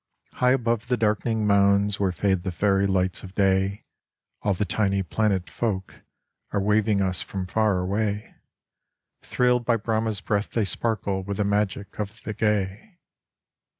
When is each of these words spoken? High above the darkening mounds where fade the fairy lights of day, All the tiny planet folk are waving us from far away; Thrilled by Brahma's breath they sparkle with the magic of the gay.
High 0.33 0.53
above 0.53 0.87
the 0.87 0.97
darkening 0.97 1.45
mounds 1.45 1.99
where 1.99 2.11
fade 2.11 2.41
the 2.41 2.51
fairy 2.51 2.87
lights 2.87 3.21
of 3.21 3.35
day, 3.35 3.85
All 4.41 4.55
the 4.55 4.65
tiny 4.65 5.03
planet 5.03 5.47
folk 5.47 6.01
are 6.49 6.59
waving 6.59 7.01
us 7.01 7.21
from 7.21 7.45
far 7.45 7.77
away; 7.77 8.33
Thrilled 9.21 9.63
by 9.63 9.77
Brahma's 9.77 10.19
breath 10.19 10.53
they 10.53 10.65
sparkle 10.65 11.21
with 11.21 11.37
the 11.37 11.43
magic 11.45 11.99
of 11.99 12.23
the 12.23 12.33
gay. 12.33 12.97